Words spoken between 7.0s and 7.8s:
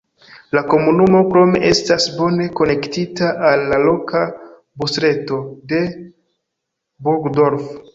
Burgdorf.